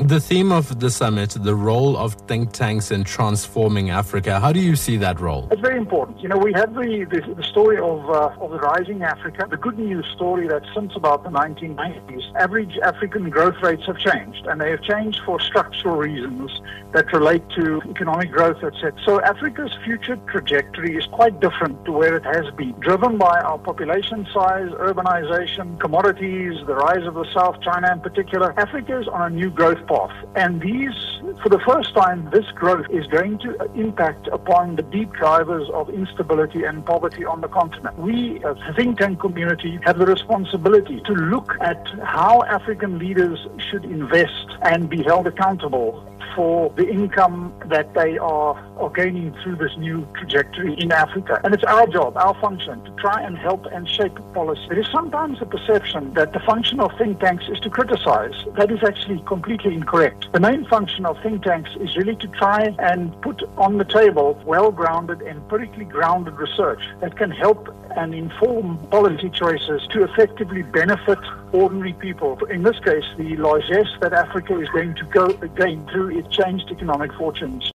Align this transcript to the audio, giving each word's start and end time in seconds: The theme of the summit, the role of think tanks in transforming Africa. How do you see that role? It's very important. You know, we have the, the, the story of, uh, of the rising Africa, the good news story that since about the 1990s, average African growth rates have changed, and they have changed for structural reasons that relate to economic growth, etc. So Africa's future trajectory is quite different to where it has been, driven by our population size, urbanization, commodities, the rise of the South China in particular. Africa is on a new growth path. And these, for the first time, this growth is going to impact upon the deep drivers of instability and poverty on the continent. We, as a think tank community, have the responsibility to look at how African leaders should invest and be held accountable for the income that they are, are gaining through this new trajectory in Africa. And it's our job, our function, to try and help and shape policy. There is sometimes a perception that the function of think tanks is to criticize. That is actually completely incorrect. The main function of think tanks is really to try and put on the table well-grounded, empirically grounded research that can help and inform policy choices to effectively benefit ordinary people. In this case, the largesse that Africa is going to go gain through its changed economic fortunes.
The 0.00 0.18
theme 0.18 0.50
of 0.50 0.80
the 0.80 0.90
summit, 0.90 1.36
the 1.38 1.54
role 1.54 1.96
of 1.96 2.14
think 2.26 2.50
tanks 2.50 2.90
in 2.90 3.04
transforming 3.04 3.90
Africa. 3.90 4.40
How 4.40 4.50
do 4.50 4.58
you 4.58 4.74
see 4.74 4.96
that 4.96 5.20
role? 5.20 5.46
It's 5.52 5.60
very 5.60 5.78
important. 5.78 6.20
You 6.20 6.28
know, 6.28 6.36
we 6.36 6.52
have 6.54 6.74
the, 6.74 7.06
the, 7.08 7.34
the 7.34 7.44
story 7.44 7.78
of, 7.78 8.10
uh, 8.10 8.34
of 8.40 8.50
the 8.50 8.58
rising 8.58 9.04
Africa, 9.04 9.46
the 9.48 9.56
good 9.56 9.78
news 9.78 10.04
story 10.16 10.48
that 10.48 10.62
since 10.74 10.96
about 10.96 11.22
the 11.22 11.30
1990s, 11.30 12.34
average 12.34 12.76
African 12.82 13.30
growth 13.30 13.54
rates 13.62 13.86
have 13.86 13.98
changed, 13.98 14.44
and 14.46 14.60
they 14.60 14.72
have 14.72 14.82
changed 14.82 15.20
for 15.24 15.38
structural 15.40 15.94
reasons 15.94 16.50
that 16.92 17.12
relate 17.12 17.42
to 17.50 17.80
economic 17.88 18.32
growth, 18.32 18.64
etc. 18.64 18.92
So 19.04 19.20
Africa's 19.22 19.72
future 19.84 20.16
trajectory 20.28 20.96
is 20.96 21.06
quite 21.06 21.40
different 21.40 21.84
to 21.84 21.92
where 21.92 22.16
it 22.16 22.24
has 22.24 22.52
been, 22.54 22.72
driven 22.80 23.16
by 23.16 23.40
our 23.40 23.58
population 23.58 24.26
size, 24.34 24.70
urbanization, 24.70 25.78
commodities, 25.78 26.54
the 26.66 26.74
rise 26.74 27.06
of 27.06 27.14
the 27.14 27.26
South 27.32 27.60
China 27.62 27.92
in 27.92 28.00
particular. 28.00 28.58
Africa 28.58 29.00
is 29.00 29.06
on 29.06 29.32
a 29.32 29.34
new 29.34 29.50
growth 29.50 29.83
path. 29.84 30.12
And 30.34 30.60
these, 30.60 30.94
for 31.42 31.48
the 31.48 31.60
first 31.66 31.94
time, 31.94 32.28
this 32.32 32.46
growth 32.54 32.86
is 32.90 33.06
going 33.06 33.38
to 33.40 33.50
impact 33.74 34.26
upon 34.28 34.76
the 34.76 34.82
deep 34.82 35.12
drivers 35.12 35.68
of 35.72 35.90
instability 35.90 36.64
and 36.64 36.84
poverty 36.84 37.24
on 37.24 37.40
the 37.40 37.48
continent. 37.48 37.98
We, 37.98 38.44
as 38.44 38.56
a 38.68 38.74
think 38.74 38.98
tank 38.98 39.20
community, 39.20 39.78
have 39.84 39.98
the 39.98 40.06
responsibility 40.06 41.00
to 41.06 41.12
look 41.12 41.54
at 41.60 41.86
how 42.02 42.42
African 42.44 42.98
leaders 42.98 43.46
should 43.70 43.84
invest 43.84 44.48
and 44.62 44.88
be 44.88 45.02
held 45.02 45.26
accountable 45.26 46.04
for 46.34 46.72
the 46.76 46.88
income 46.88 47.52
that 47.66 47.94
they 47.94 48.18
are, 48.18 48.54
are 48.78 48.90
gaining 48.90 49.34
through 49.42 49.56
this 49.56 49.72
new 49.78 50.06
trajectory 50.16 50.74
in 50.78 50.92
Africa. 50.92 51.40
And 51.44 51.54
it's 51.54 51.64
our 51.64 51.86
job, 51.86 52.16
our 52.16 52.34
function, 52.40 52.82
to 52.84 52.90
try 52.96 53.22
and 53.22 53.36
help 53.36 53.66
and 53.66 53.88
shape 53.88 54.14
policy. 54.32 54.62
There 54.68 54.78
is 54.78 54.88
sometimes 54.92 55.40
a 55.40 55.46
perception 55.46 56.14
that 56.14 56.32
the 56.32 56.40
function 56.40 56.80
of 56.80 56.90
think 56.98 57.20
tanks 57.20 57.44
is 57.48 57.60
to 57.60 57.70
criticize. 57.70 58.34
That 58.56 58.70
is 58.70 58.82
actually 58.82 59.22
completely 59.26 59.74
incorrect. 59.74 60.32
The 60.32 60.40
main 60.40 60.64
function 60.66 61.06
of 61.06 61.20
think 61.22 61.42
tanks 61.42 61.70
is 61.80 61.96
really 61.96 62.16
to 62.16 62.28
try 62.28 62.74
and 62.78 63.20
put 63.22 63.42
on 63.56 63.78
the 63.78 63.84
table 63.84 64.40
well-grounded, 64.44 65.22
empirically 65.22 65.84
grounded 65.84 66.34
research 66.34 66.82
that 67.00 67.16
can 67.16 67.30
help 67.30 67.74
and 67.96 68.14
inform 68.14 68.78
policy 68.88 69.30
choices 69.30 69.86
to 69.92 70.02
effectively 70.02 70.62
benefit 70.62 71.18
ordinary 71.52 71.92
people. 71.92 72.36
In 72.46 72.62
this 72.64 72.78
case, 72.80 73.04
the 73.16 73.36
largesse 73.36 73.94
that 74.00 74.12
Africa 74.12 74.58
is 74.58 74.68
going 74.70 74.94
to 74.96 75.04
go 75.04 75.28
gain 75.56 75.86
through 75.92 76.18
its 76.18 76.23
changed 76.30 76.70
economic 76.70 77.12
fortunes. 77.14 77.70